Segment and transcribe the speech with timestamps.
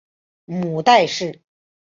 [0.45, 1.43] 母戴氏。